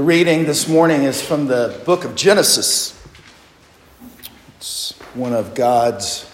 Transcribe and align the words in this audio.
The 0.00 0.06
reading 0.06 0.46
this 0.46 0.66
morning 0.66 1.02
is 1.02 1.20
from 1.20 1.46
the 1.46 1.78
book 1.84 2.06
of 2.06 2.14
Genesis. 2.14 2.98
It's 4.56 4.92
one 5.12 5.34
of 5.34 5.54
God's 5.54 6.26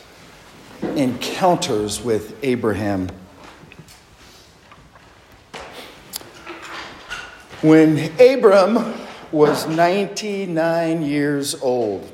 encounters 0.95 2.01
with 2.01 2.39
Abraham. 2.45 3.09
When 7.61 8.13
Abram 8.21 8.95
was 9.33 9.67
99 9.67 11.03
years 11.03 11.61
old, 11.61 12.09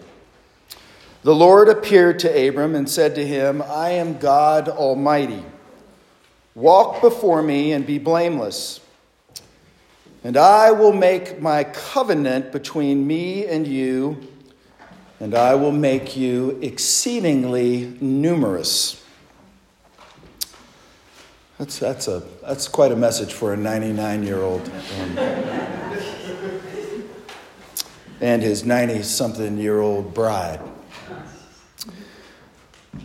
the 1.22 1.34
Lord 1.34 1.68
appeared 1.68 2.18
to 2.20 2.48
Abram 2.48 2.74
and 2.74 2.88
said 2.88 3.14
to 3.16 3.26
him, 3.26 3.60
I 3.60 3.90
am 3.90 4.16
God 4.16 4.70
Almighty. 4.70 5.44
Walk 6.54 7.02
before 7.02 7.42
me 7.42 7.72
and 7.72 7.86
be 7.86 7.98
blameless. 7.98 8.80
And 10.24 10.36
I 10.36 10.70
will 10.70 10.92
make 10.92 11.40
my 11.40 11.64
covenant 11.64 12.52
between 12.52 13.06
me 13.06 13.46
and 13.46 13.66
you, 13.66 14.28
and 15.18 15.34
I 15.34 15.56
will 15.56 15.72
make 15.72 16.16
you 16.16 16.58
exceedingly 16.62 17.96
numerous. 18.00 19.04
That's, 21.58 21.78
that's, 21.78 22.08
a, 22.08 22.22
that's 22.42 22.68
quite 22.68 22.92
a 22.92 22.96
message 22.96 23.32
for 23.32 23.52
a 23.52 23.56
99 23.56 24.22
year 24.24 24.40
old 24.40 24.68
um, 25.00 25.18
and 28.20 28.42
his 28.42 28.64
90 28.64 29.02
something 29.02 29.58
year 29.58 29.80
old 29.80 30.14
bride. 30.14 30.60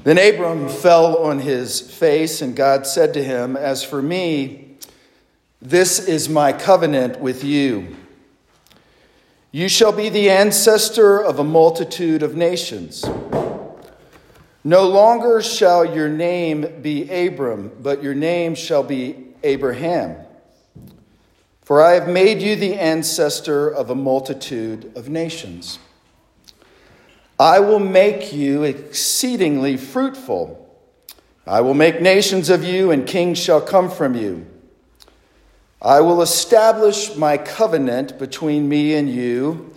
Then 0.04 0.18
Abram 0.18 0.70
fell 0.70 1.18
on 1.18 1.40
his 1.40 1.82
face, 1.82 2.42
and 2.42 2.56
God 2.56 2.88
said 2.88 3.14
to 3.16 3.24
him, 3.24 3.58
As 3.58 3.84
for 3.84 4.02
me, 4.02 4.67
this 5.62 6.00
is 6.00 6.30
my 6.30 6.54
covenant 6.54 7.20
with 7.20 7.44
you. 7.44 7.96
You 9.52 9.70
shall 9.70 9.92
be 9.92 10.10
the 10.10 10.30
ancestor 10.30 11.20
of 11.20 11.40
a 11.40 11.44
multitude 11.44 12.22
of 12.22 12.36
nations. 12.36 13.04
No 14.64 14.88
longer 14.88 15.42
shall 15.42 15.86
your 15.86 16.10
name 16.10 16.82
be 16.82 17.10
Abram, 17.10 17.72
but 17.82 18.04
your 18.04 18.14
name 18.14 18.54
shall 18.54 18.84
be 18.84 19.34
Abraham. 19.42 20.18
For 21.64 21.82
I 21.82 21.94
have 21.94 22.08
made 22.08 22.42
you 22.42 22.56
the 22.56 22.76
ancestor 22.76 23.70
of 23.70 23.90
a 23.90 23.96
multitude 23.96 24.92
of 24.96 25.10
nations. 25.10 25.80
I 27.40 27.60
will 27.60 27.80
make 27.80 28.34
you 28.34 28.64
exceedingly 28.64 29.78
fruitful. 29.78 30.64
I 31.46 31.62
will 31.62 31.74
make 31.74 32.02
nations 32.02 32.50
of 32.50 32.64
you, 32.64 32.92
and 32.92 33.08
kings 33.08 33.38
shall 33.38 33.62
come 33.62 33.90
from 33.90 34.16
you. 34.16 34.46
I 35.82 36.02
will 36.02 36.22
establish 36.22 37.16
my 37.16 37.38
covenant 37.38 38.18
between 38.18 38.68
me 38.68 38.96
and 38.96 39.10
you 39.10 39.74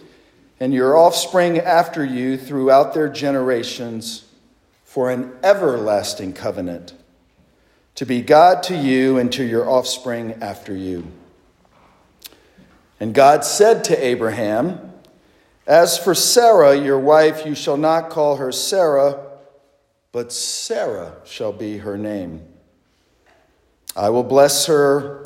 and 0.58 0.72
your 0.72 0.96
offspring 0.96 1.58
after 1.58 2.04
you 2.04 2.38
throughout 2.38 2.94
their 2.94 3.08
generations 3.08 4.24
for 4.84 5.10
an 5.10 5.32
everlasting 5.42 6.32
covenant, 6.32 6.94
to 7.94 8.04
be 8.04 8.22
God 8.22 8.62
to 8.64 8.76
you 8.76 9.18
and 9.18 9.30
to 9.32 9.44
your 9.44 9.68
offspring 9.68 10.34
after 10.40 10.74
you. 10.74 11.06
And 12.98 13.14
God 13.14 13.44
said 13.44 13.84
to 13.84 14.04
Abraham, 14.04 14.92
As 15.66 15.98
for 15.98 16.14
Sarai, 16.14 16.82
your 16.82 16.98
wife, 16.98 17.46
you 17.46 17.54
shall 17.54 17.76
not 17.76 18.10
call 18.10 18.36
her 18.36 18.52
Sarai, 18.52 19.14
but 20.12 20.32
Sarah 20.32 21.12
shall 21.24 21.52
be 21.52 21.78
her 21.78 21.96
name. 21.96 22.42
I 23.94 24.10
will 24.10 24.24
bless 24.24 24.66
her 24.66 25.24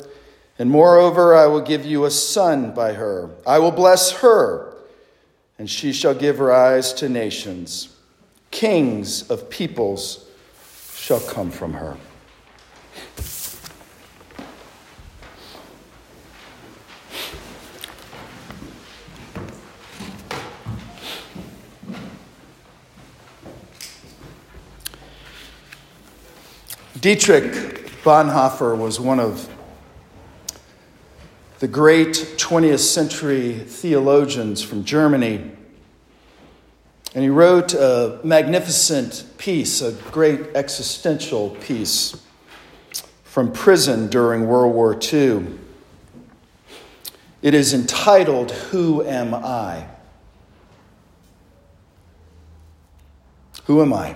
and 0.57 0.69
moreover, 0.69 1.35
I 1.35 1.47
will 1.47 1.61
give 1.61 1.85
you 1.85 2.05
a 2.05 2.11
son 2.11 2.73
by 2.73 2.93
her. 2.93 3.29
I 3.45 3.59
will 3.59 3.71
bless 3.71 4.11
her, 4.11 4.73
and 5.59 5.69
she 5.69 5.91
shall 5.91 6.15
give 6.15 6.39
rise 6.39 6.93
to 6.93 7.09
nations. 7.09 7.97
Kings 8.51 9.29
of 9.29 9.49
peoples 9.49 10.29
shall 10.93 11.19
come 11.19 11.51
from 11.51 11.73
her. 11.73 11.97
Dietrich 27.01 27.53
Bonhoeffer 28.03 28.75
was 28.75 28.99
one 28.99 29.19
of 29.19 29.54
the 31.59 31.67
great 31.67 32.13
20th 32.37 32.79
century 32.79 33.53
theologians 33.53 34.61
from 34.61 34.83
Germany. 34.83 35.51
And 37.13 37.23
he 37.23 37.29
wrote 37.29 37.73
a 37.73 38.19
magnificent 38.23 39.25
piece, 39.37 39.81
a 39.81 39.93
great 40.11 40.55
existential 40.55 41.51
piece 41.61 42.21
from 43.23 43.51
prison 43.53 44.07
during 44.07 44.47
World 44.47 44.75
War 44.75 44.99
II. 45.01 45.47
It 47.41 47.53
is 47.53 47.73
entitled, 47.73 48.51
Who 48.51 49.03
Am 49.05 49.33
I? 49.33 49.87
Who 53.65 53.81
am 53.81 53.93
I? 53.93 54.15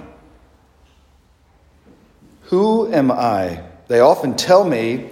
Who 2.43 2.91
am 2.91 3.11
I? 3.11 3.63
They 3.87 3.99
often 3.99 4.35
tell 4.35 4.63
me 4.63 5.09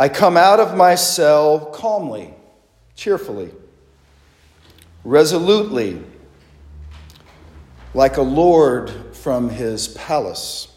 I 0.00 0.08
come 0.08 0.38
out 0.38 0.60
of 0.60 0.78
my 0.78 0.94
cell 0.94 1.66
calmly, 1.74 2.32
cheerfully, 2.96 3.50
resolutely, 5.04 6.02
like 7.92 8.16
a 8.16 8.22
lord 8.22 8.90
from 9.14 9.50
his 9.50 9.88
palace. 9.88 10.74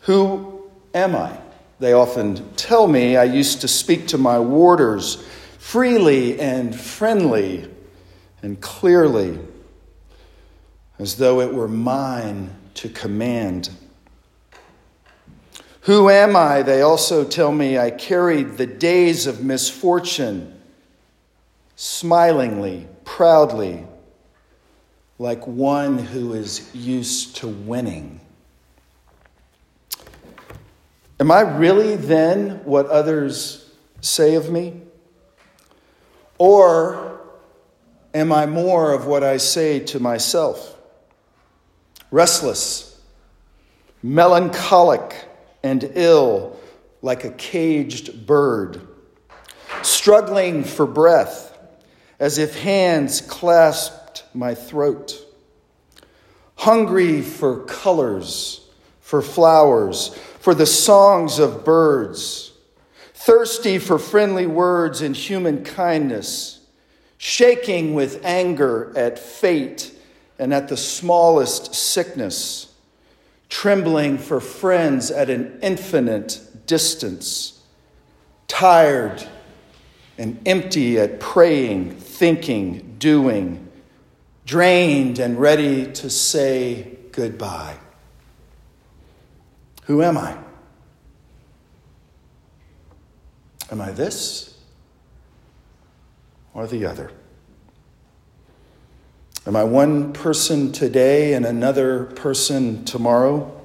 Who 0.00 0.70
am 0.94 1.14
I? 1.14 1.36
They 1.78 1.92
often 1.92 2.54
tell 2.54 2.88
me 2.88 3.18
I 3.18 3.24
used 3.24 3.60
to 3.60 3.68
speak 3.68 4.06
to 4.06 4.16
my 4.16 4.38
warders 4.38 5.16
freely 5.58 6.40
and 6.40 6.74
friendly 6.74 7.68
and 8.40 8.58
clearly, 8.62 9.38
as 10.98 11.16
though 11.16 11.42
it 11.42 11.52
were 11.52 11.68
mine 11.68 12.56
to 12.76 12.88
command. 12.88 13.68
Who 15.82 16.08
am 16.10 16.36
I? 16.36 16.62
They 16.62 16.80
also 16.82 17.24
tell 17.24 17.50
me 17.50 17.76
I 17.76 17.90
carried 17.90 18.56
the 18.56 18.66
days 18.66 19.26
of 19.26 19.42
misfortune 19.42 20.60
smilingly, 21.74 22.86
proudly, 23.04 23.84
like 25.18 25.44
one 25.44 25.98
who 25.98 26.34
is 26.34 26.72
used 26.72 27.36
to 27.36 27.48
winning. 27.48 28.20
Am 31.18 31.32
I 31.32 31.40
really 31.40 31.96
then 31.96 32.64
what 32.64 32.86
others 32.86 33.68
say 34.00 34.36
of 34.36 34.50
me? 34.50 34.82
Or 36.38 37.20
am 38.14 38.32
I 38.32 38.46
more 38.46 38.92
of 38.92 39.06
what 39.06 39.24
I 39.24 39.36
say 39.36 39.80
to 39.80 39.98
myself? 39.98 40.76
Restless, 42.12 43.00
melancholic, 44.00 45.28
and 45.62 45.90
ill 45.94 46.58
like 47.02 47.24
a 47.24 47.30
caged 47.30 48.26
bird, 48.26 48.80
struggling 49.82 50.64
for 50.64 50.86
breath 50.86 51.58
as 52.18 52.38
if 52.38 52.60
hands 52.60 53.20
clasped 53.20 54.24
my 54.32 54.54
throat, 54.54 55.16
hungry 56.56 57.20
for 57.20 57.64
colors, 57.64 58.68
for 59.00 59.20
flowers, 59.20 60.14
for 60.38 60.54
the 60.54 60.66
songs 60.66 61.38
of 61.38 61.64
birds, 61.64 62.52
thirsty 63.14 63.78
for 63.78 63.98
friendly 63.98 64.46
words 64.46 65.02
and 65.02 65.16
human 65.16 65.64
kindness, 65.64 66.60
shaking 67.18 67.94
with 67.94 68.24
anger 68.24 68.92
at 68.96 69.18
fate 69.18 69.92
and 70.38 70.54
at 70.54 70.68
the 70.68 70.76
smallest 70.76 71.74
sickness 71.74 72.71
trembling 73.52 74.16
for 74.16 74.40
friends 74.40 75.10
at 75.10 75.28
an 75.28 75.58
infinite 75.60 76.40
distance, 76.66 77.62
tired 78.48 79.22
and 80.16 80.40
empty 80.46 80.98
at 80.98 81.20
praying, 81.20 81.94
thinking, 81.94 82.96
doing, 82.98 83.70
drained 84.46 85.18
and 85.18 85.38
ready 85.38 85.84
to 85.92 86.08
say 86.08 86.96
goodbye. 87.12 87.76
Who 89.84 90.00
am 90.00 90.16
I? 90.16 90.34
Am 93.70 93.82
I 93.82 93.90
this 93.90 94.56
or 96.54 96.66
the 96.66 96.86
other? 96.86 97.10
Am 99.44 99.56
I 99.56 99.64
one 99.64 100.12
person 100.12 100.70
today 100.70 101.34
and 101.34 101.44
another 101.44 102.04
person 102.04 102.84
tomorrow? 102.84 103.60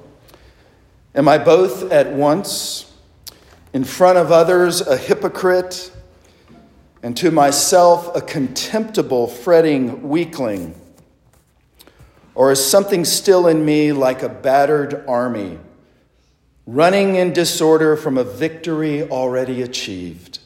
Am 1.14 1.28
I 1.28 1.38
both 1.38 1.92
at 1.92 2.12
once? 2.12 2.92
In 3.72 3.84
front 3.84 4.18
of 4.18 4.32
others, 4.32 4.80
a 4.80 4.96
hypocrite, 4.96 5.92
and 7.00 7.16
to 7.18 7.30
myself 7.30 8.14
a 8.16 8.20
contemptible, 8.20 9.28
fretting 9.28 10.08
weakling? 10.08 10.74
Or 12.34 12.50
is 12.50 12.64
something 12.64 13.04
still 13.04 13.46
in 13.46 13.64
me 13.64 13.92
like 13.92 14.24
a 14.24 14.28
battered 14.28 15.04
army, 15.06 15.58
running 16.66 17.14
in 17.14 17.32
disorder 17.32 17.96
from 17.96 18.18
a 18.18 18.24
victory 18.24 19.08
already 19.08 19.62
achieved? 19.62 20.40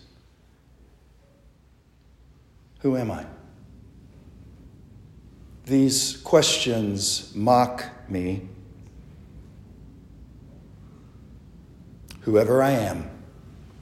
Who 2.80 2.98
am 2.98 3.10
I? 3.10 3.24
These 5.64 6.16
questions 6.18 7.32
mock 7.34 7.84
me. 8.08 8.48
Whoever 12.22 12.62
I 12.62 12.70
am, 12.70 13.08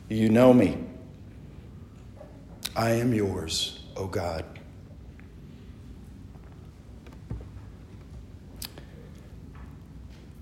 you 0.08 0.28
know 0.28 0.52
me. 0.52 0.78
I 2.76 2.90
am 2.92 3.14
yours, 3.14 3.80
O 3.96 4.06
God. 4.06 4.44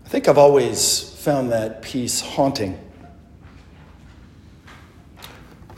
I 0.05 0.08
think 0.08 0.26
I've 0.26 0.38
always 0.38 1.14
found 1.19 1.52
that 1.52 1.82
piece 1.82 2.20
haunting. 2.20 2.79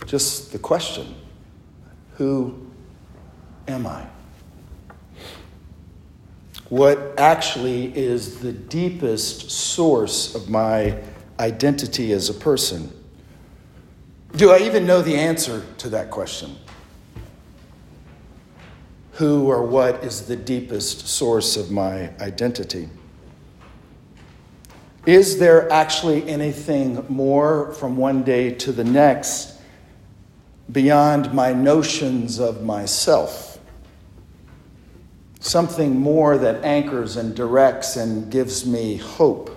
Just 0.06 0.52
the 0.52 0.58
question 0.58 1.14
who 2.14 2.70
am 3.66 3.86
I? 3.86 4.06
What 6.70 7.14
actually 7.18 7.86
is 7.98 8.38
the 8.38 8.52
deepest 8.52 9.50
source 9.50 10.36
of 10.36 10.48
my 10.48 10.96
identity 11.40 12.12
as 12.12 12.30
a 12.30 12.34
person? 12.34 12.92
Do 14.36 14.52
I 14.52 14.58
even 14.60 14.86
know 14.86 15.02
the 15.02 15.16
answer 15.16 15.64
to 15.78 15.88
that 15.88 16.12
question? 16.12 16.54
Who 19.14 19.48
or 19.48 19.64
what 19.64 20.04
is 20.04 20.22
the 20.22 20.36
deepest 20.36 21.08
source 21.08 21.56
of 21.56 21.72
my 21.72 22.10
identity? 22.20 22.88
Is 25.06 25.40
there 25.40 25.70
actually 25.72 26.28
anything 26.28 27.04
more 27.08 27.72
from 27.72 27.96
one 27.96 28.22
day 28.22 28.52
to 28.54 28.70
the 28.70 28.84
next 28.84 29.54
beyond 30.70 31.34
my 31.34 31.52
notions 31.52 32.38
of 32.38 32.62
myself? 32.62 33.49
Something 35.40 35.98
more 35.98 36.38
that 36.38 36.64
anchors 36.64 37.16
and 37.16 37.34
directs 37.34 37.96
and 37.96 38.30
gives 38.30 38.66
me 38.66 38.96
hope. 38.96 39.50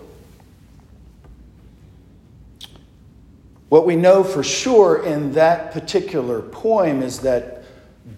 What 3.70 3.86
we 3.86 3.96
know 3.96 4.24
for 4.24 4.44
sure 4.44 5.04
in 5.04 5.34
that 5.34 5.72
particular 5.72 6.42
poem 6.42 7.02
is 7.02 7.20
that 7.20 7.64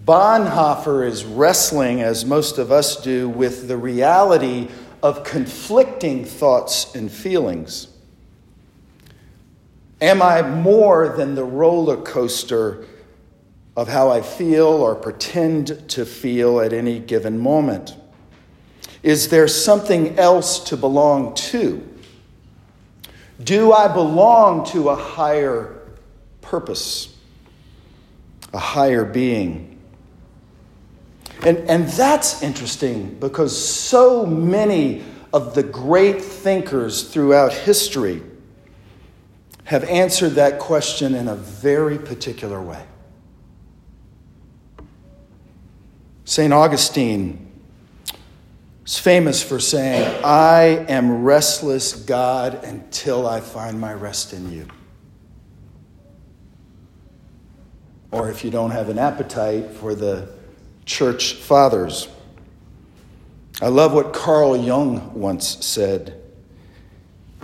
Bonhoeffer 0.04 1.06
is 1.06 1.24
wrestling, 1.24 2.00
as 2.00 2.24
most 2.24 2.58
of 2.58 2.70
us 2.70 3.02
do, 3.02 3.28
with 3.28 3.68
the 3.68 3.76
reality 3.76 4.68
of 5.02 5.24
conflicting 5.24 6.24
thoughts 6.24 6.94
and 6.94 7.10
feelings. 7.10 7.88
Am 10.00 10.20
I 10.20 10.42
more 10.42 11.08
than 11.16 11.34
the 11.34 11.44
roller 11.44 11.96
coaster 11.96 12.84
of 13.76 13.88
how 13.88 14.10
I 14.10 14.22
feel 14.22 14.66
or 14.66 14.94
pretend 14.94 15.88
to 15.90 16.06
feel 16.06 16.60
at 16.60 16.72
any 16.72 16.98
given 16.98 17.38
moment? 17.38 17.94
Is 19.02 19.28
there 19.28 19.46
something 19.46 20.18
else 20.18 20.60
to 20.70 20.76
belong 20.76 21.34
to? 21.34 21.86
Do 23.42 23.72
I 23.72 23.86
belong 23.88 24.64
to 24.68 24.88
a 24.88 24.96
higher 24.96 25.82
purpose, 26.40 27.14
a 28.52 28.58
higher 28.58 29.04
being? 29.04 29.78
And, 31.44 31.58
and 31.68 31.86
that's 31.86 32.42
interesting 32.42 33.14
because 33.20 33.56
so 33.56 34.24
many 34.24 35.04
of 35.34 35.54
the 35.54 35.62
great 35.62 36.22
thinkers 36.22 37.10
throughout 37.10 37.52
history 37.52 38.22
have 39.64 39.84
answered 39.84 40.30
that 40.30 40.58
question 40.58 41.14
in 41.14 41.28
a 41.28 41.36
very 41.36 41.98
particular 41.98 42.62
way. 42.62 42.82
St. 46.28 46.52
Augustine 46.52 47.52
is 48.84 48.98
famous 48.98 49.44
for 49.44 49.60
saying, 49.60 50.24
I 50.24 50.84
am 50.88 51.22
restless, 51.22 51.92
God, 51.92 52.64
until 52.64 53.28
I 53.28 53.40
find 53.40 53.80
my 53.80 53.94
rest 53.94 54.32
in 54.32 54.50
you. 54.50 54.66
Or 58.10 58.28
if 58.28 58.44
you 58.44 58.50
don't 58.50 58.72
have 58.72 58.88
an 58.88 58.98
appetite 58.98 59.70
for 59.70 59.94
the 59.94 60.28
church 60.84 61.34
fathers. 61.34 62.08
I 63.62 63.68
love 63.68 63.92
what 63.92 64.12
Carl 64.12 64.56
Jung 64.56 65.14
once 65.14 65.64
said. 65.64 66.20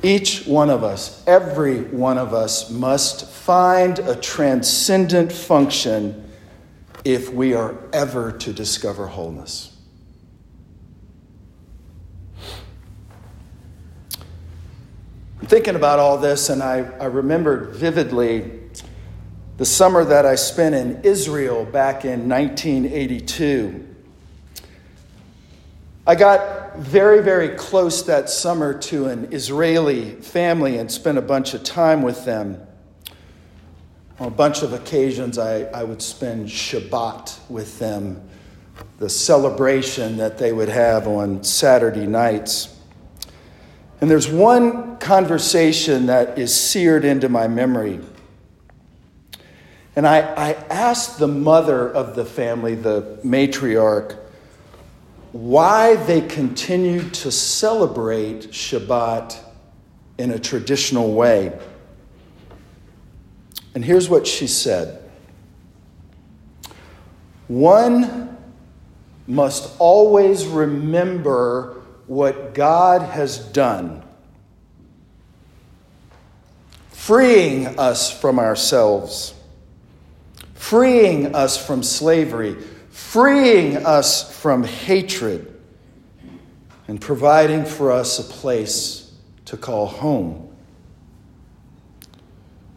Each 0.02 0.44
one 0.44 0.70
of 0.70 0.82
us, 0.82 1.22
every 1.28 1.82
one 1.82 2.18
of 2.18 2.34
us, 2.34 2.68
must 2.68 3.30
find 3.30 4.00
a 4.00 4.16
transcendent 4.16 5.30
function 5.30 6.21
if 7.04 7.32
we 7.32 7.54
are 7.54 7.76
ever 7.92 8.32
to 8.32 8.52
discover 8.52 9.06
wholeness. 9.06 9.76
I'm 15.40 15.48
thinking 15.48 15.74
about 15.74 15.98
all 15.98 16.18
this, 16.18 16.48
and 16.48 16.62
I, 16.62 16.78
I 17.00 17.06
remembered 17.06 17.74
vividly 17.74 18.60
the 19.56 19.64
summer 19.64 20.04
that 20.04 20.24
I 20.24 20.36
spent 20.36 20.74
in 20.74 21.00
Israel 21.02 21.64
back 21.64 22.04
in 22.04 22.28
1982. 22.28 23.88
I 26.06 26.14
got 26.14 26.78
very, 26.78 27.22
very 27.22 27.50
close 27.50 28.04
that 28.04 28.30
summer 28.30 28.76
to 28.80 29.06
an 29.06 29.32
Israeli 29.32 30.10
family 30.16 30.78
and 30.78 30.90
spent 30.90 31.18
a 31.18 31.22
bunch 31.22 31.54
of 31.54 31.62
time 31.62 32.02
with 32.02 32.24
them. 32.24 32.60
On 34.22 34.28
a 34.28 34.30
bunch 34.30 34.62
of 34.62 34.72
occasions, 34.72 35.36
I, 35.36 35.62
I 35.62 35.82
would 35.82 36.00
spend 36.00 36.46
Shabbat 36.46 37.40
with 37.50 37.80
them, 37.80 38.22
the 39.00 39.08
celebration 39.08 40.16
that 40.18 40.38
they 40.38 40.52
would 40.52 40.68
have 40.68 41.08
on 41.08 41.42
Saturday 41.42 42.06
nights. 42.06 42.78
And 44.00 44.08
there's 44.08 44.28
one 44.28 44.96
conversation 44.98 46.06
that 46.06 46.38
is 46.38 46.54
seared 46.54 47.04
into 47.04 47.28
my 47.28 47.48
memory. 47.48 47.98
And 49.96 50.06
I, 50.06 50.20
I 50.20 50.52
asked 50.70 51.18
the 51.18 51.26
mother 51.26 51.90
of 51.90 52.14
the 52.14 52.24
family, 52.24 52.76
the 52.76 53.18
matriarch, 53.24 54.16
why 55.32 55.96
they 55.96 56.20
continued 56.20 57.12
to 57.14 57.32
celebrate 57.32 58.52
Shabbat 58.52 59.36
in 60.18 60.30
a 60.30 60.38
traditional 60.38 61.12
way. 61.12 61.58
And 63.74 63.84
here's 63.84 64.08
what 64.08 64.26
she 64.26 64.46
said 64.46 65.02
One 67.48 68.36
must 69.26 69.74
always 69.78 70.46
remember 70.46 71.82
what 72.06 72.54
God 72.54 73.02
has 73.02 73.38
done, 73.38 74.02
freeing 76.88 77.78
us 77.78 78.10
from 78.10 78.38
ourselves, 78.38 79.34
freeing 80.54 81.34
us 81.34 81.64
from 81.64 81.82
slavery, 81.82 82.56
freeing 82.90 83.78
us 83.86 84.38
from 84.40 84.64
hatred, 84.64 85.48
and 86.88 87.00
providing 87.00 87.64
for 87.64 87.92
us 87.92 88.18
a 88.18 88.24
place 88.24 89.12
to 89.46 89.56
call 89.56 89.86
home. 89.86 90.51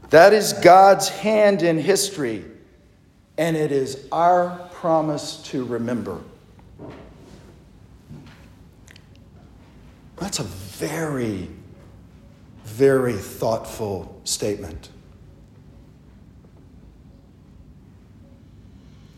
That 0.10 0.34
is 0.34 0.54
God's 0.54 1.10
hand 1.10 1.64
in 1.64 1.78
history, 1.78 2.46
and 3.38 3.58
it 3.58 3.72
is 3.72 4.08
our 4.12 4.70
promise 4.74 5.38
to 5.44 5.66
remember. 5.66 6.22
That's 10.18 10.40
a 10.40 10.44
very, 10.44 11.50
very 12.64 13.14
thoughtful 13.14 14.22
statement. 14.24 14.90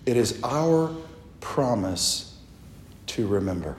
It 0.05 0.15
is 0.15 0.39
our 0.43 0.95
promise 1.41 2.33
to 3.07 3.27
remember 3.27 3.75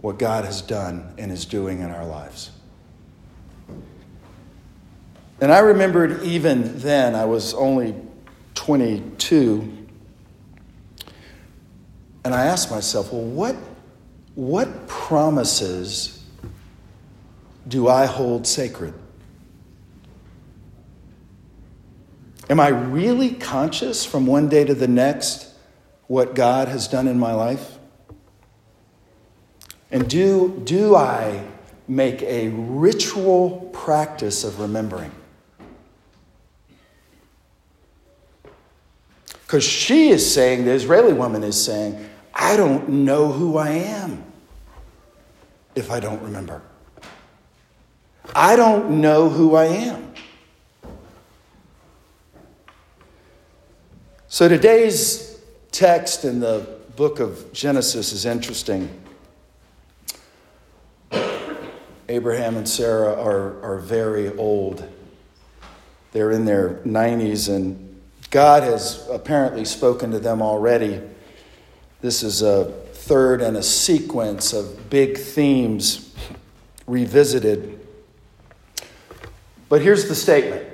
what 0.00 0.18
God 0.18 0.44
has 0.44 0.62
done 0.62 1.12
and 1.18 1.32
is 1.32 1.44
doing 1.44 1.80
in 1.80 1.90
our 1.90 2.06
lives. 2.06 2.52
And 5.40 5.52
I 5.52 5.60
remembered 5.60 6.22
even 6.24 6.78
then, 6.78 7.14
I 7.14 7.24
was 7.24 7.54
only 7.54 7.94
22, 8.54 9.86
and 12.24 12.34
I 12.34 12.46
asked 12.46 12.70
myself, 12.70 13.12
well, 13.12 13.22
what, 13.22 13.56
what 14.34 14.88
promises 14.88 16.24
do 17.68 17.86
I 17.86 18.06
hold 18.06 18.48
sacred? 18.48 18.94
Am 22.50 22.58
I 22.58 22.68
really 22.68 23.30
conscious 23.30 24.04
from 24.04 24.26
one 24.26 24.48
day 24.48 24.64
to 24.64 24.74
the 24.74 24.88
next 24.88 25.54
what 26.08 26.34
God 26.34 26.66
has 26.66 26.88
done 26.88 27.06
in 27.06 27.18
my 27.18 27.34
life? 27.34 27.78
And 29.90 30.08
do, 30.08 30.60
do 30.64 30.96
I 30.96 31.46
make 31.86 32.22
a 32.22 32.48
ritual 32.48 33.70
practice 33.72 34.44
of 34.44 34.60
remembering? 34.60 35.12
Because 39.48 39.64
she 39.64 40.10
is 40.10 40.30
saying, 40.30 40.66
the 40.66 40.72
Israeli 40.72 41.14
woman 41.14 41.42
is 41.42 41.64
saying, 41.64 42.06
I 42.34 42.54
don't 42.54 42.86
know 42.86 43.32
who 43.32 43.56
I 43.56 43.70
am 43.70 44.22
if 45.74 45.90
I 45.90 46.00
don't 46.00 46.20
remember. 46.20 46.60
I 48.36 48.56
don't 48.56 49.00
know 49.00 49.30
who 49.30 49.54
I 49.54 49.64
am. 49.64 50.12
So 54.26 54.50
today's 54.50 55.40
text 55.72 56.26
in 56.26 56.40
the 56.40 56.68
book 56.96 57.18
of 57.18 57.50
Genesis 57.54 58.12
is 58.12 58.26
interesting. 58.26 58.90
Abraham 62.10 62.58
and 62.58 62.68
Sarah 62.68 63.14
are, 63.14 63.62
are 63.62 63.78
very 63.78 64.28
old. 64.36 64.86
They're 66.12 66.32
in 66.32 66.44
their 66.44 66.82
90s, 66.84 67.48
and 67.48 67.87
God 68.30 68.62
has 68.62 69.06
apparently 69.10 69.64
spoken 69.64 70.10
to 70.10 70.18
them 70.18 70.42
already. 70.42 71.00
This 72.00 72.22
is 72.22 72.42
a 72.42 72.66
third 72.92 73.40
in 73.40 73.56
a 73.56 73.62
sequence 73.62 74.52
of 74.52 74.90
big 74.90 75.16
themes 75.16 76.14
revisited. 76.86 77.86
But 79.68 79.80
here's 79.80 80.08
the 80.08 80.14
statement 80.14 80.66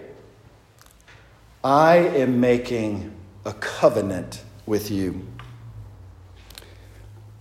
I 1.62 1.96
am 1.96 2.40
making 2.40 3.14
a 3.44 3.52
covenant 3.52 4.42
with 4.66 4.90
you. 4.90 5.26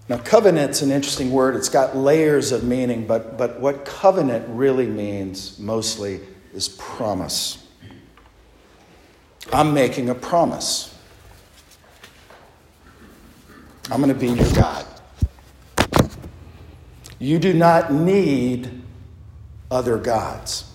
Now, 0.09 0.17
covenant's 0.17 0.81
an 0.81 0.91
interesting 0.91 1.31
word. 1.31 1.55
It's 1.55 1.69
got 1.69 1.95
layers 1.95 2.51
of 2.51 2.63
meaning, 2.63 3.07
but, 3.07 3.37
but 3.37 3.59
what 3.59 3.85
covenant 3.85 4.45
really 4.49 4.85
means 4.85 5.57
mostly 5.57 6.19
is 6.53 6.67
promise. 6.69 7.62
I'm 9.51 9.73
making 9.73 10.09
a 10.09 10.15
promise. 10.15 10.97
I'm 13.91 14.01
going 14.01 14.13
to 14.13 14.19
be 14.19 14.29
your 14.29 14.51
God. 14.53 14.85
You 17.19 17.39
do 17.39 17.53
not 17.53 17.91
need 17.91 18.81
other 19.69 19.97
gods. 19.97 20.69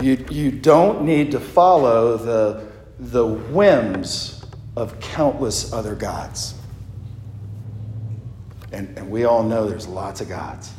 You, 0.00 0.24
you 0.30 0.50
don't 0.50 1.04
need 1.04 1.30
to 1.32 1.40
follow 1.40 2.16
the, 2.16 2.66
the 2.98 3.26
whims 3.26 4.44
of 4.76 5.00
countless 5.00 5.72
other 5.72 5.94
gods. 5.94 6.54
And, 8.72 8.96
and 8.98 9.10
we 9.10 9.24
all 9.24 9.42
know 9.42 9.68
there's 9.68 9.88
lots 9.88 10.20
of 10.20 10.28
gods. 10.28 10.70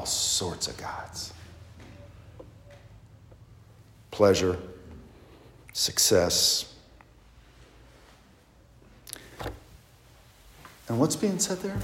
All 0.00 0.06
sorts 0.06 0.66
of 0.66 0.78
gods. 0.78 1.34
Pleasure, 4.10 4.56
success. 5.74 6.74
And 10.88 10.98
what's 10.98 11.16
being 11.16 11.38
said 11.38 11.58
there? 11.58 11.76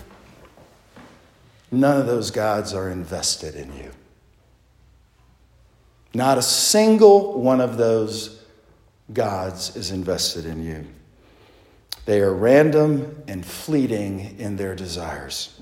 None 1.70 2.00
of 2.00 2.06
those 2.06 2.30
gods 2.30 2.72
are 2.72 2.88
invested 2.88 3.54
in 3.54 3.76
you. 3.76 3.90
Not 6.14 6.38
a 6.38 6.42
single 6.42 7.38
one 7.38 7.60
of 7.60 7.76
those 7.76 8.42
gods 9.12 9.76
is 9.76 9.90
invested 9.90 10.46
in 10.46 10.64
you. 10.64 10.86
They 12.06 12.22
are 12.22 12.32
random 12.32 13.24
and 13.28 13.44
fleeting 13.44 14.38
in 14.38 14.56
their 14.56 14.74
desires. 14.74 15.60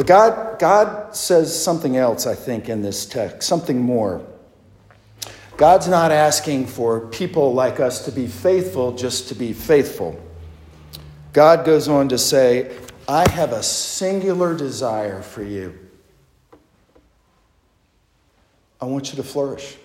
But 0.00 0.06
God, 0.06 0.58
God 0.58 1.14
says 1.14 1.62
something 1.62 1.98
else, 1.98 2.26
I 2.26 2.34
think, 2.34 2.70
in 2.70 2.80
this 2.80 3.04
text, 3.04 3.46
something 3.46 3.82
more. 3.82 4.26
God's 5.58 5.88
not 5.88 6.10
asking 6.10 6.68
for 6.68 7.08
people 7.08 7.52
like 7.52 7.80
us 7.80 8.06
to 8.06 8.10
be 8.10 8.26
faithful 8.26 8.92
just 8.96 9.28
to 9.28 9.34
be 9.34 9.52
faithful. 9.52 10.18
God 11.34 11.66
goes 11.66 11.86
on 11.86 12.08
to 12.08 12.16
say, 12.16 12.74
I 13.06 13.28
have 13.32 13.52
a 13.52 13.62
singular 13.62 14.56
desire 14.56 15.20
for 15.20 15.42
you. 15.42 15.78
I 18.80 18.86
want 18.86 19.10
you 19.10 19.16
to 19.16 19.22
flourish. 19.22 19.76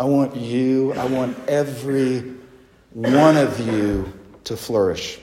I 0.00 0.04
want 0.04 0.34
you, 0.34 0.94
I 0.94 1.04
want 1.04 1.36
every 1.46 2.36
one 2.94 3.36
of 3.36 3.60
you 3.60 4.10
to 4.44 4.56
flourish. 4.56 5.18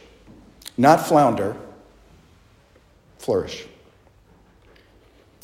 Not 0.79 1.05
flounder, 1.05 1.57
flourish. 3.17 3.65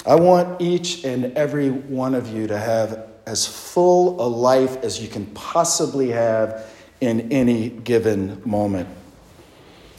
I 0.07 0.15
want 0.15 0.61
each 0.61 1.03
and 1.03 1.37
every 1.37 1.71
one 1.71 2.15
of 2.15 2.29
you 2.29 2.47
to 2.47 2.57
have 2.57 3.09
as 3.25 3.45
full 3.45 4.25
a 4.25 4.29
life 4.29 4.77
as 4.81 5.01
you 5.01 5.09
can 5.09 5.25
possibly 5.25 6.11
have 6.11 6.71
in 7.01 7.33
any 7.33 7.67
given 7.67 8.41
moment. 8.45 8.87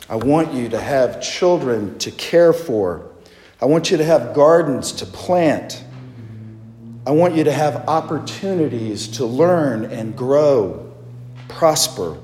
I 0.09 0.17
want 0.17 0.55
you 0.55 0.71
to 0.71 0.81
have 0.81 1.21
children 1.21 1.99
to 1.99 2.11
care 2.13 2.55
for. 2.55 3.11
I 3.61 3.67
want 3.67 3.91
you 3.91 3.99
to 3.99 4.05
have 4.05 4.33
gardens 4.35 4.91
to 4.93 5.05
plant. 5.05 5.85
I 7.07 7.11
want 7.11 7.35
you 7.35 7.45
to 7.45 7.53
have 7.53 7.87
opportunities 7.91 9.07
to 9.19 9.27
learn 9.27 9.85
and 9.85 10.17
grow, 10.17 10.95
prosper. 11.49 12.17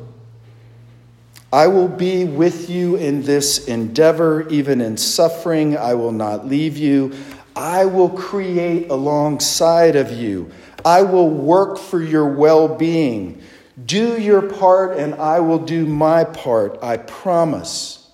I 1.52 1.66
will 1.66 1.88
be 1.88 2.24
with 2.24 2.70
you 2.70 2.96
in 2.96 3.22
this 3.22 3.68
endeavor, 3.68 4.48
even 4.48 4.80
in 4.80 4.96
suffering. 4.96 5.76
I 5.76 5.94
will 5.94 6.12
not 6.12 6.46
leave 6.46 6.78
you. 6.78 7.12
I 7.54 7.84
will 7.84 8.08
create 8.08 8.88
alongside 8.90 9.94
of 9.94 10.10
you. 10.10 10.50
I 10.82 11.02
will 11.02 11.28
work 11.28 11.78
for 11.78 12.02
your 12.02 12.26
well 12.26 12.68
being. 12.68 13.42
Do 13.84 14.18
your 14.18 14.40
part, 14.40 14.96
and 14.96 15.14
I 15.16 15.40
will 15.40 15.58
do 15.58 15.86
my 15.86 16.24
part. 16.24 16.78
I 16.82 16.96
promise. 16.96 18.10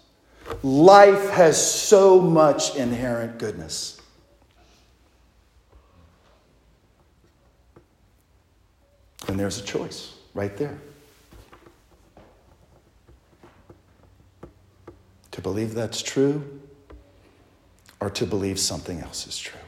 Life 0.63 1.31
has 1.31 1.59
so 1.73 2.21
much 2.21 2.75
inherent 2.75 3.39
goodness. 3.39 4.01
And 9.29 9.39
there's 9.39 9.61
a 9.61 9.65
choice 9.65 10.15
right 10.35 10.57
there. 10.57 10.79
To 15.39 15.43
believe 15.43 15.73
that's 15.73 16.03
true 16.03 16.61
or 18.01 18.11
to 18.11 18.27
believe 18.27 18.59
something 18.59 18.99
else 18.99 19.25
is 19.29 19.39
true. 19.39 19.61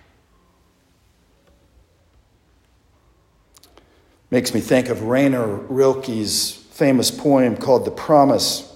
Makes 4.32 4.52
me 4.52 4.60
think 4.60 4.88
of 4.88 5.02
Rainer 5.02 5.46
Rilke's 5.46 6.50
famous 6.72 7.12
poem 7.12 7.56
called 7.56 7.84
The 7.84 7.92
Promise. 7.92 8.74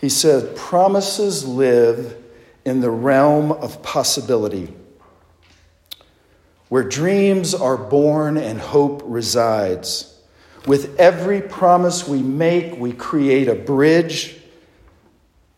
He 0.00 0.08
said, 0.08 0.54
Promises 0.56 1.44
live 1.48 2.16
in 2.64 2.80
the 2.80 2.90
realm 2.90 3.50
of 3.50 3.82
possibility 3.82 4.72
where 6.68 6.84
dreams 6.84 7.54
are 7.54 7.76
born 7.76 8.36
and 8.36 8.60
hope 8.60 9.02
resides. 9.04 10.16
With 10.64 11.00
every 11.00 11.40
promise 11.40 12.06
we 12.06 12.22
make, 12.22 12.78
we 12.78 12.92
create 12.92 13.48
a 13.48 13.56
bridge 13.56 14.38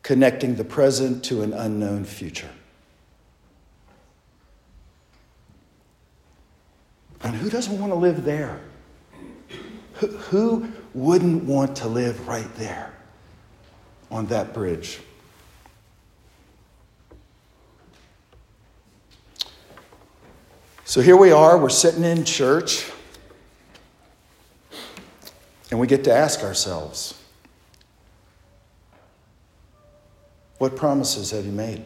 connecting 0.05 0.55
the 0.55 0.65
present 0.65 1.25
to 1.25 1.43
an 1.43 1.53
unknown 1.55 2.05
future. 2.05 2.51
And 7.23 7.35
who 7.35 7.49
doesn't 7.49 7.81
want 7.81 7.91
to 7.91 7.97
live 7.97 8.23
there? 8.23 8.61
Who 9.95 10.69
wouldn't 10.93 11.45
want 11.45 11.77
to 11.77 11.89
live 11.89 12.29
right 12.29 12.55
there 12.57 12.93
on 14.11 14.27
that 14.27 14.53
bridge? 14.53 15.01
So 20.85 21.01
here 21.01 21.17
we 21.17 21.33
are, 21.33 21.57
we're 21.57 21.71
sitting 21.71 22.05
in 22.05 22.25
church, 22.25 22.91
and 25.71 25.81
we 25.81 25.87
get 25.87 26.05
to 26.05 26.13
ask 26.13 26.43
ourselves 26.43 27.19
what 30.59 30.77
promises 30.77 31.31
have 31.33 31.45
you 31.45 31.53
made? 31.53 31.83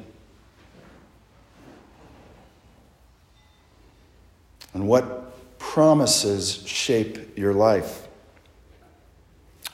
And 4.74 4.86
what 4.86 5.58
promises 5.58 6.62
shape 6.66 7.36
your 7.36 7.54
life? 7.54 8.06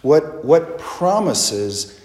What, 0.03 0.45
what 0.45 0.79
promises 0.79 2.01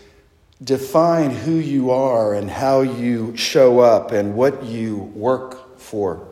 define 0.63 1.31
who 1.31 1.53
you 1.53 1.91
are 1.91 2.33
and 2.33 2.49
how 2.49 2.81
you 2.81 3.35
show 3.37 3.79
up 3.79 4.11
and 4.11 4.35
what 4.35 4.63
you 4.63 4.97
work 4.97 5.79
for. 5.79 6.27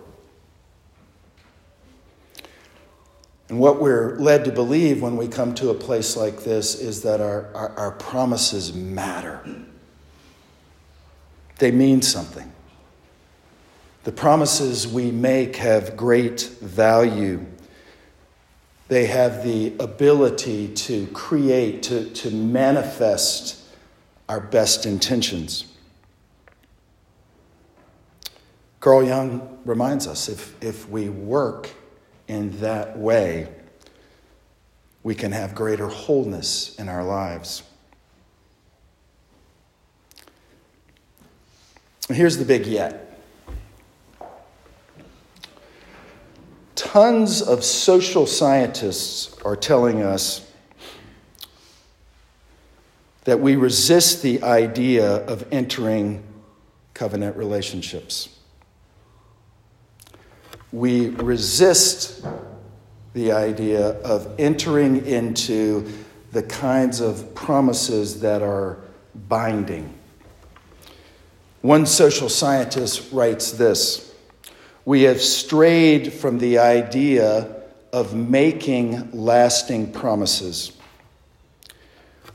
And 3.50 3.60
what 3.60 3.82
we're 3.82 4.18
led 4.18 4.44
to 4.46 4.52
believe 4.52 5.02
when 5.02 5.16
we 5.16 5.30
come 5.30 5.56
to 5.56 5.70
a 5.70 5.74
place 5.74 6.18
like 6.18 6.44
this 6.44 6.76
is 6.76 7.04
that 7.04 7.22
our, 7.22 7.50
our, 7.56 7.70
our 7.78 7.92
promises 7.92 8.74
matter. 8.74 9.42
They 11.60 11.72
mean 11.72 12.02
something. 12.02 12.52
The 14.04 14.12
promises 14.12 14.88
we 14.88 15.12
make 15.12 15.58
have 15.58 15.98
great 15.98 16.42
value. 16.62 17.46
They 18.88 19.08
have 19.08 19.44
the 19.44 19.74
ability 19.80 20.70
to 20.70 21.08
create, 21.08 21.84
to, 21.84 22.10
to 22.12 22.32
manifest 22.32 23.62
our 24.30 24.40
best 24.40 24.86
intentions. 24.86 25.66
Carl 28.80 29.04
Jung 29.04 29.60
reminds 29.66 30.08
us 30.08 30.30
if, 30.30 30.56
if 30.64 30.88
we 30.88 31.10
work 31.10 31.70
in 32.28 32.58
that 32.62 32.98
way, 32.98 33.50
we 35.04 35.16
can 35.16 35.32
have 35.32 35.56
greater 35.56 35.88
wholeness 35.88 36.76
in 36.78 36.88
our 36.88 37.04
lives. 37.04 37.64
Here's 42.10 42.38
the 42.38 42.46
big 42.46 42.66
yet. 42.66 43.04
Tons 46.76 47.42
of 47.42 47.66
social 47.66 48.26
scientists 48.26 49.36
are 49.44 49.58
telling 49.58 50.02
us 50.02 50.50
that 53.26 53.42
we 53.42 53.58
resist 53.58 54.22
the 54.22 54.42
idea 54.42 55.18
of 55.26 55.46
entering 55.52 56.24
covenant 56.94 57.36
relationships. 57.36 58.30
We 60.72 61.10
resist 61.10 62.26
the 63.14 63.34
idea 63.34 64.00
of 64.02 64.34
entering 64.40 65.06
into 65.06 65.92
the 66.32 66.44
kinds 66.44 67.02
of 67.02 67.36
promises 67.36 68.22
that 68.22 68.42
are 68.42 68.78
binding. 69.14 69.97
One 71.68 71.86
social 71.86 72.30
scientist 72.30 73.12
writes 73.12 73.52
this 73.52 74.16
We 74.86 75.02
have 75.02 75.20
strayed 75.20 76.14
from 76.14 76.38
the 76.40 76.60
idea 76.60 77.62
of 77.92 78.16
making 78.16 79.12
lasting 79.12 79.92
promises. 79.92 80.72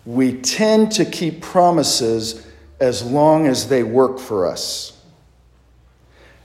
We 0.05 0.35
tend 0.35 0.93
to 0.93 1.07
keep 1.07 1.41
promises 1.41 2.47
as 2.79 3.03
long 3.03 3.47
as 3.47 3.71
they 3.71 3.83
work 3.83 4.19
for 4.19 4.47
us 4.47 4.99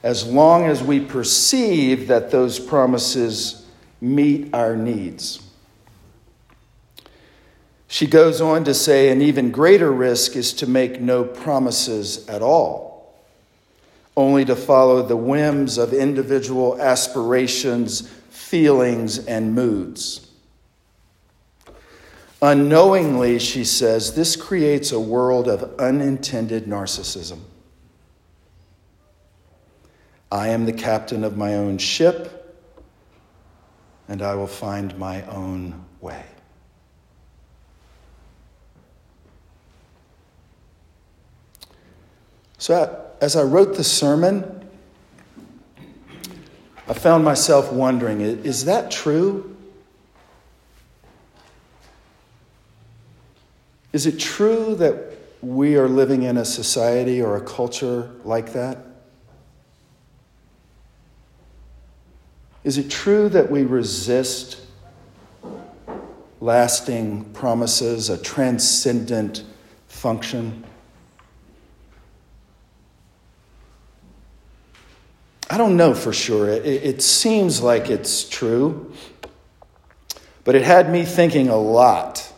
as 0.02 0.26
long 0.26 0.64
as 0.68 0.82
we 0.82 1.02
perceive 1.02 2.08
that 2.08 2.32
those 2.32 2.58
promises 2.58 3.66
meet 4.00 4.54
our 4.54 4.78
needs. 4.78 5.47
She 7.88 8.06
goes 8.06 8.42
on 8.42 8.66
to 8.66 8.74
say 8.74 9.10
an 9.10 9.22
even 9.22 9.50
greater 9.50 9.92
risk 9.92 10.36
is 10.36 10.54
to 10.54 10.68
make 10.68 11.00
no 11.00 11.24
promises 11.24 12.28
at 12.28 12.42
all, 12.42 13.16
only 14.16 14.44
to 14.46 14.56
follow 14.56 15.02
the 15.02 15.16
whims 15.16 15.78
of 15.78 15.94
individual 15.94 16.80
aspirations, 16.82 18.10
feelings, 18.30 19.20
and 19.26 19.56
moods. 19.56 20.30
Unknowingly, 22.42 23.40
she 23.40 23.64
says, 23.64 24.14
this 24.14 24.36
creates 24.36 24.92
a 24.92 25.00
world 25.00 25.48
of 25.48 25.80
unintended 25.80 26.66
narcissism. 26.66 27.40
I 30.32 30.50
am 30.50 30.66
the 30.66 30.74
captain 30.74 31.24
of 31.24 31.38
my 31.38 31.56
own 31.56 31.78
ship, 31.78 32.58
and 34.08 34.22
I 34.22 34.36
will 34.36 34.46
find 34.46 34.98
my 35.00 35.24
own 35.28 35.86
way. 36.02 36.24
So, 42.58 43.06
as 43.22 43.36
I 43.36 43.44
wrote 43.44 43.76
the 43.76 43.84
sermon, 43.84 44.68
I 46.88 46.94
found 46.94 47.24
myself 47.24 47.72
wondering 47.72 48.22
is 48.22 48.66
that 48.66 48.90
true? 48.90 49.56
Is 53.94 54.06
it 54.06 54.20
true 54.20 54.76
that 54.76 55.18
we 55.42 55.76
are 55.76 55.88
living 55.88 56.24
in 56.24 56.38
a 56.38 56.46
society 56.46 57.22
or 57.22 57.38
a 57.38 57.42
culture 57.42 58.12
like 58.24 58.54
that? 58.54 58.78
Is 62.64 62.78
it 62.78 62.90
true 62.90 63.30
that 63.30 63.50
we 63.50 63.64
resist 63.64 64.62
lasting 66.42 67.24
promises, 67.34 68.10
a 68.10 68.18
transcendent 68.18 69.44
function? 69.88 70.64
I 75.50 75.58
don't 75.58 75.78
know 75.78 75.94
for 75.94 76.12
sure. 76.12 76.50
It, 76.50 76.66
it, 76.66 77.02
seems 77.02 77.62
like 77.62 77.90
it's 77.90 78.28
true, 78.28 78.92
but 80.44 80.56
it 80.56 80.64
had 80.64 80.92
me 80.92 81.06
thinking 81.06 81.48
a 81.48 81.58
lot 81.58 82.34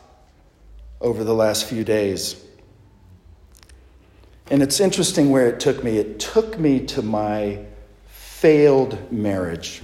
over 1.02 1.24
the 1.24 1.34
last 1.34 1.65
few 1.65 1.84
days. 1.84 2.43
And 4.52 4.62
it's 4.62 4.80
interesting 4.80 5.32
where 5.32 5.48
it 5.48 5.60
took 5.60 5.84
me. 5.84 5.98
It 5.98 6.19
took 6.19 6.60
me 6.60 6.86
to 6.88 7.02
my 7.02 7.65
failed 8.08 9.12
marriage. 9.12 9.82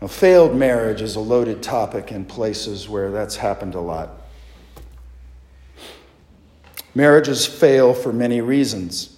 A 0.00 0.08
failed 0.08 0.56
marriage 0.56 1.00
is 1.00 1.16
a 1.16 1.20
loaded 1.20 1.62
topic 1.62 2.10
in 2.10 2.24
places 2.24 2.88
where 2.88 3.10
that's 3.10 3.36
happened 3.36 3.74
a 3.74 3.80
lot. 3.80 4.10
Marriages 6.94 7.46
fail 7.46 7.94
for 7.94 8.12
many 8.12 8.40
reasons. 8.40 9.11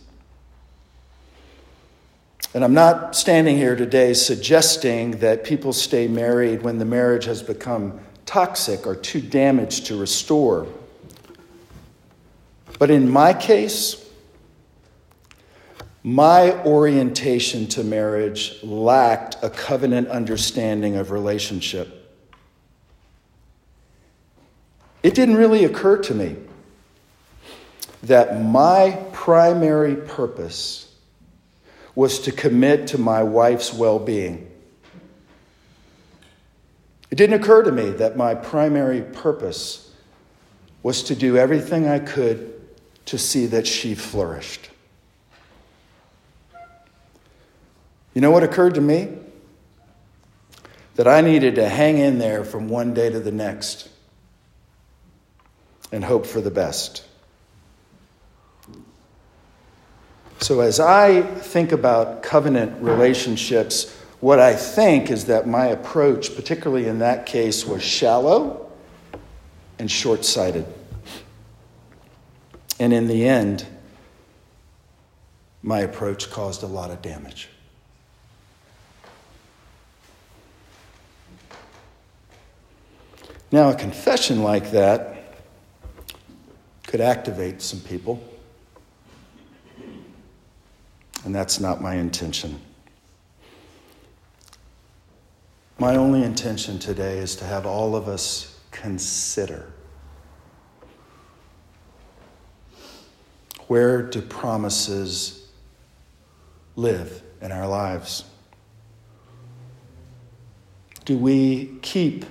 And 2.54 2.62
I'm 2.62 2.72
not 2.72 3.16
standing 3.16 3.56
here 3.56 3.74
today 3.74 4.14
suggesting 4.14 5.18
that 5.18 5.42
people 5.42 5.72
stay 5.72 6.06
married 6.06 6.62
when 6.62 6.78
the 6.78 6.84
marriage 6.84 7.24
has 7.24 7.42
become 7.42 7.98
toxic 8.26 8.86
or 8.86 8.94
too 8.94 9.20
damaged 9.20 9.86
to 9.86 9.98
restore. 9.98 10.68
But 12.78 12.92
in 12.92 13.10
my 13.10 13.34
case, 13.34 14.08
my 16.04 16.52
orientation 16.64 17.66
to 17.68 17.82
marriage 17.82 18.62
lacked 18.62 19.36
a 19.42 19.50
covenant 19.50 20.06
understanding 20.06 20.94
of 20.94 21.10
relationship. 21.10 22.14
It 25.02 25.14
didn't 25.16 25.36
really 25.36 25.64
occur 25.64 25.98
to 26.02 26.14
me 26.14 26.36
that 28.04 28.40
my 28.40 29.02
primary 29.12 29.96
purpose 29.96 30.93
was 31.94 32.20
to 32.20 32.32
commit 32.32 32.88
to 32.88 32.98
my 32.98 33.22
wife's 33.22 33.72
well 33.72 33.98
being. 33.98 34.50
It 37.10 37.16
didn't 37.16 37.40
occur 37.40 37.62
to 37.62 37.72
me 37.72 37.90
that 37.90 38.16
my 38.16 38.34
primary 38.34 39.02
purpose 39.02 39.92
was 40.82 41.04
to 41.04 41.14
do 41.14 41.36
everything 41.36 41.86
I 41.86 41.98
could 41.98 42.60
to 43.06 43.18
see 43.18 43.46
that 43.46 43.66
she 43.66 43.94
flourished. 43.94 44.70
You 48.14 48.20
know 48.20 48.30
what 48.30 48.42
occurred 48.42 48.74
to 48.74 48.80
me? 48.80 49.08
That 50.96 51.08
I 51.08 51.20
needed 51.20 51.56
to 51.56 51.68
hang 51.68 51.98
in 51.98 52.18
there 52.18 52.44
from 52.44 52.68
one 52.68 52.94
day 52.94 53.10
to 53.10 53.20
the 53.20 53.32
next 53.32 53.88
and 55.90 56.04
hope 56.04 56.26
for 56.26 56.40
the 56.40 56.50
best. 56.50 57.04
So, 60.44 60.60
as 60.60 60.78
I 60.78 61.22
think 61.22 61.72
about 61.72 62.22
covenant 62.22 62.82
relationships, 62.82 63.90
what 64.20 64.38
I 64.38 64.54
think 64.54 65.10
is 65.10 65.24
that 65.24 65.48
my 65.48 65.68
approach, 65.68 66.36
particularly 66.36 66.86
in 66.86 66.98
that 66.98 67.24
case, 67.24 67.64
was 67.64 67.82
shallow 67.82 68.70
and 69.78 69.90
short 69.90 70.22
sighted. 70.22 70.66
And 72.78 72.92
in 72.92 73.06
the 73.06 73.26
end, 73.26 73.64
my 75.62 75.80
approach 75.80 76.30
caused 76.30 76.62
a 76.62 76.66
lot 76.66 76.90
of 76.90 77.00
damage. 77.00 77.48
Now, 83.50 83.70
a 83.70 83.74
confession 83.74 84.42
like 84.42 84.72
that 84.72 85.24
could 86.86 87.00
activate 87.00 87.62
some 87.62 87.80
people, 87.80 88.22
and 91.24 91.34
that's 91.34 91.58
not 91.60 91.80
my 91.80 91.94
intention. 91.94 92.60
My 95.78 95.96
only 95.96 96.22
intention 96.22 96.78
today 96.78 97.18
is 97.18 97.36
to 97.36 97.44
have 97.44 97.66
all 97.66 97.96
of 97.96 98.08
us 98.08 98.58
consider 98.70 99.72
Where 103.66 104.02
do 104.02 104.20
promises 104.20 105.48
live 106.76 107.22
in 107.40 107.50
our 107.50 107.66
lives? 107.66 108.24
Do 111.04 111.16
we 111.16 111.76
keep 111.82 112.24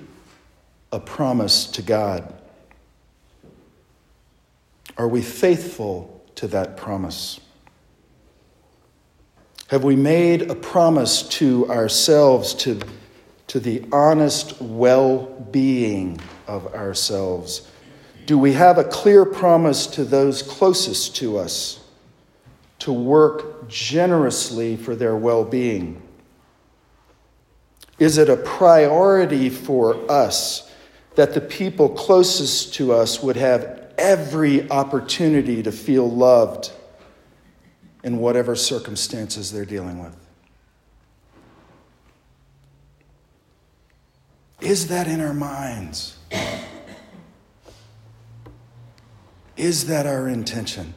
a 0.92 1.00
promise 1.00 1.66
to 1.66 1.82
God? 1.82 2.32
Are 4.96 5.08
we 5.08 5.22
faithful 5.22 6.24
to 6.36 6.46
that 6.48 6.76
promise? 6.76 7.40
Have 9.74 9.82
we 9.82 9.96
made 9.96 10.52
a 10.52 10.54
promise 10.54 11.24
to 11.30 11.68
ourselves 11.68 12.54
to, 12.54 12.78
to 13.48 13.58
the 13.58 13.84
honest 13.90 14.60
well 14.62 15.26
being 15.50 16.20
of 16.46 16.72
ourselves? 16.76 17.68
Do 18.24 18.38
we 18.38 18.52
have 18.52 18.78
a 18.78 18.84
clear 18.84 19.24
promise 19.24 19.88
to 19.88 20.04
those 20.04 20.42
closest 20.42 21.16
to 21.16 21.38
us 21.38 21.80
to 22.78 22.92
work 22.92 23.68
generously 23.68 24.76
for 24.76 24.94
their 24.94 25.16
well 25.16 25.44
being? 25.44 26.00
Is 27.98 28.16
it 28.16 28.28
a 28.28 28.36
priority 28.36 29.50
for 29.50 30.08
us 30.08 30.72
that 31.16 31.34
the 31.34 31.40
people 31.40 31.88
closest 31.88 32.74
to 32.74 32.92
us 32.92 33.24
would 33.24 33.34
have 33.34 33.92
every 33.98 34.70
opportunity 34.70 35.64
to 35.64 35.72
feel 35.72 36.08
loved 36.08 36.70
in 38.04 38.18
whatever 38.18 38.54
circumstances 38.54 39.50
they're 39.50 39.64
dealing 39.64 40.00
with? 40.00 40.14
Is 44.60 44.86
that 44.88 45.08
in 45.08 45.20
our 45.20 45.34
minds? 45.34 46.18
Is 49.56 49.86
that 49.86 50.06
our 50.06 50.28
intention? 50.28 50.94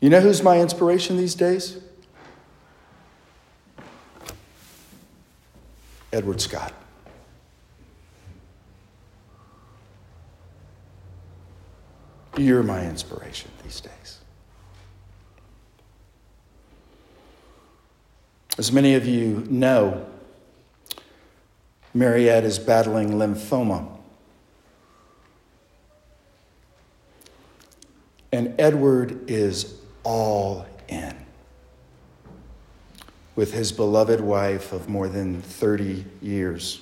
You 0.00 0.10
know 0.10 0.20
who's 0.20 0.42
my 0.42 0.60
inspiration 0.60 1.16
these 1.16 1.34
days? 1.34 1.78
Edward 6.12 6.40
Scott. 6.40 6.72
You're 12.38 12.62
my 12.62 12.84
inspiration 12.84 13.50
these 13.64 13.80
days. 13.80 14.18
As 18.56 18.70
many 18.70 18.94
of 18.94 19.06
you 19.06 19.44
know, 19.50 20.06
Mariette 21.92 22.44
is 22.44 22.60
battling 22.60 23.10
lymphoma. 23.10 23.88
And 28.30 28.54
Edward 28.60 29.28
is 29.28 29.74
all 30.04 30.64
in 30.86 31.16
with 33.34 33.52
his 33.52 33.72
beloved 33.72 34.20
wife 34.20 34.72
of 34.72 34.88
more 34.88 35.08
than 35.08 35.42
30 35.42 36.04
years. 36.22 36.80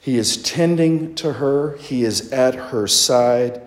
He 0.00 0.18
is 0.18 0.40
tending 0.42 1.16
to 1.16 1.34
her, 1.34 1.76
he 1.78 2.04
is 2.04 2.32
at 2.32 2.54
her 2.54 2.86
side, 2.86 3.60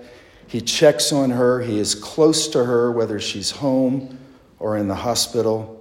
he 0.47 0.61
checks 0.61 1.11
on 1.11 1.31
her, 1.31 1.61
he 1.61 1.79
is 1.79 1.95
close 1.95 2.47
to 2.49 2.65
her, 2.65 2.91
whether 2.91 3.19
she's 3.19 3.51
home 3.51 4.19
or 4.59 4.77
in 4.77 4.87
the 4.87 4.95
hospital. 4.95 5.79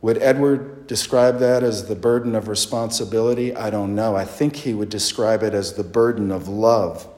Would 0.00 0.18
Edward 0.18 0.86
describe 0.86 1.38
that 1.38 1.62
as 1.62 1.86
the 1.86 1.94
burden 1.94 2.34
of 2.34 2.48
responsibility? 2.48 3.54
I 3.54 3.70
don't 3.70 3.94
know. 3.94 4.16
I 4.16 4.24
think 4.24 4.56
he 4.56 4.74
would 4.74 4.88
describe 4.88 5.42
it 5.42 5.54
as 5.54 5.74
the 5.74 5.84
burden 5.84 6.32
of 6.32 6.48
love. 6.48 7.08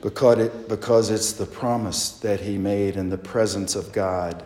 because, 0.00 0.38
it, 0.38 0.68
because 0.68 1.10
it's 1.10 1.32
the 1.32 1.46
promise 1.46 2.10
that 2.20 2.40
he 2.40 2.56
made 2.56 2.96
in 2.96 3.08
the 3.08 3.18
presence 3.18 3.74
of 3.74 3.92
God 3.92 4.44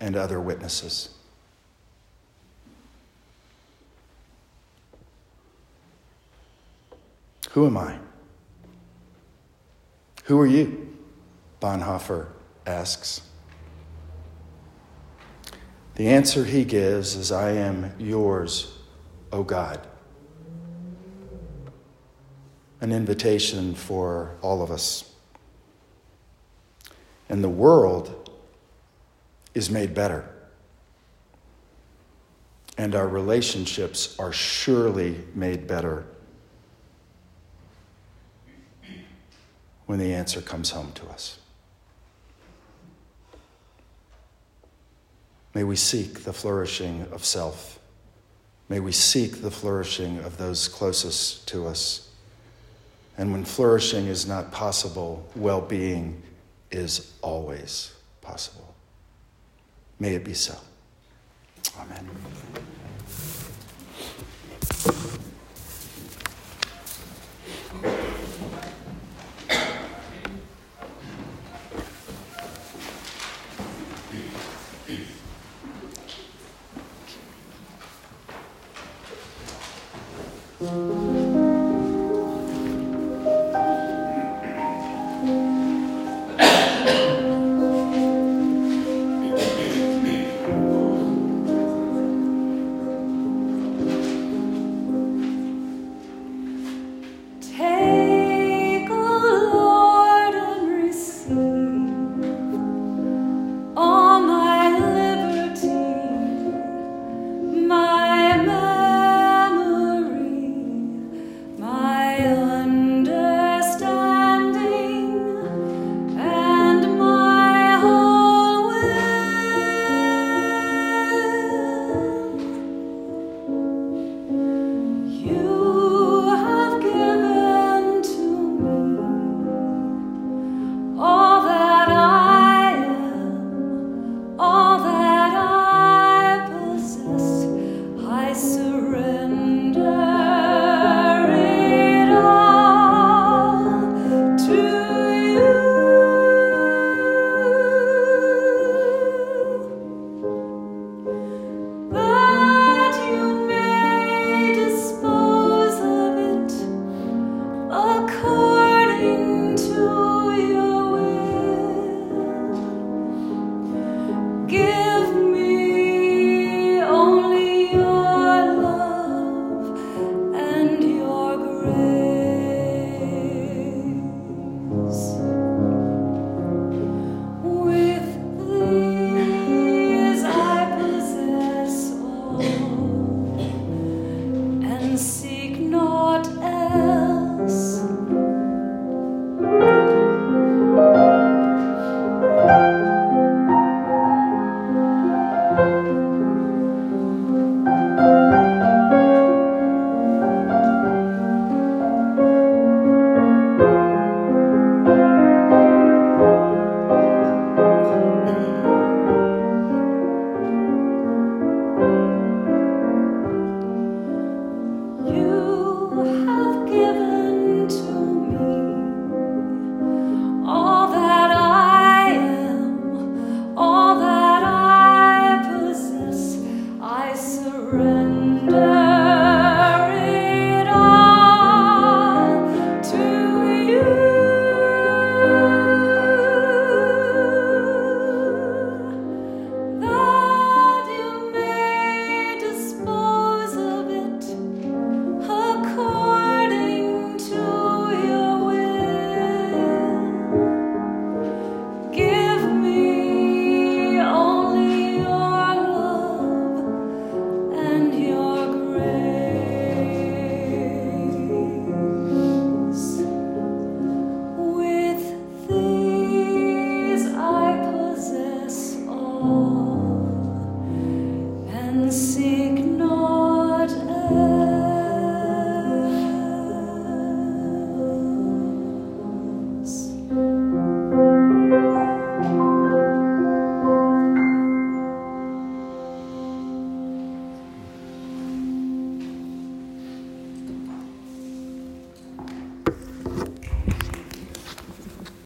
and 0.00 0.16
other 0.16 0.40
witnesses. 0.40 1.15
Who 7.56 7.64
am 7.64 7.78
I? 7.78 7.98
Who 10.24 10.38
are 10.38 10.46
you? 10.46 10.94
Bonhoeffer 11.58 12.28
asks. 12.66 13.22
The 15.94 16.08
answer 16.08 16.44
he 16.44 16.66
gives 16.66 17.16
is 17.16 17.32
I 17.32 17.52
am 17.52 17.94
yours, 17.98 18.76
O 19.32 19.42
God 19.42 19.80
an 22.82 22.92
invitation 22.92 23.74
for 23.74 24.36
all 24.42 24.62
of 24.62 24.70
us. 24.70 25.10
And 27.28 27.42
the 27.42 27.48
world 27.48 28.30
is 29.54 29.70
made 29.70 29.94
better. 29.94 30.28
And 32.76 32.94
our 32.94 33.08
relationships 33.08 34.14
are 34.18 34.32
surely 34.32 35.24
made 35.34 35.66
better 35.66 36.04
when 39.86 39.98
the 39.98 40.12
answer 40.12 40.40
comes 40.40 40.70
home 40.70 40.92
to 40.92 41.06
us. 41.06 41.38
May 45.54 45.64
we 45.64 45.76
seek 45.76 46.24
the 46.24 46.32
flourishing 46.32 47.06
of 47.12 47.24
self. 47.24 47.78
May 48.68 48.80
we 48.80 48.92
seek 48.92 49.40
the 49.40 49.50
flourishing 49.50 50.18
of 50.18 50.36
those 50.36 50.68
closest 50.68 51.48
to 51.48 51.66
us. 51.66 52.10
And 53.16 53.32
when 53.32 53.44
flourishing 53.44 54.06
is 54.06 54.26
not 54.26 54.52
possible, 54.52 55.26
well 55.34 55.62
being 55.62 56.22
is 56.70 57.14
always 57.22 57.94
possible. 58.20 58.74
May 59.98 60.14
it 60.14 60.24
be 60.24 60.34
so. 60.34 60.58
Amen. 61.80 62.10